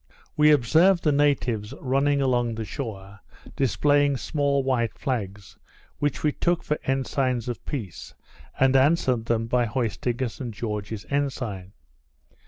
We 0.35 0.49
observed 0.49 1.03
the 1.03 1.11
natives 1.11 1.75
running 1.79 2.23
along 2.23 2.55
the 2.55 2.65
shore, 2.65 3.19
displaying 3.55 4.17
small 4.17 4.63
white 4.63 4.97
flags, 4.97 5.59
which 5.99 6.23
we 6.23 6.31
took 6.31 6.63
for 6.63 6.79
ensigns 6.87 7.47
of 7.47 7.63
peace, 7.67 8.15
and 8.59 8.75
answered 8.75 9.25
them 9.27 9.45
by 9.45 9.65
hoisting 9.65 10.23
a 10.23 10.27
St 10.29 10.55
George's 10.55 11.05
ensign. 11.11 11.73